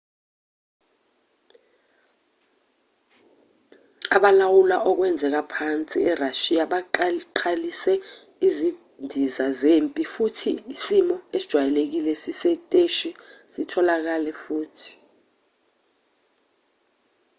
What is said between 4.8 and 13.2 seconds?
okwenzeka phansi erashiya baqalise izindiza zempi futhi isimo esijwayelekile sesiteshi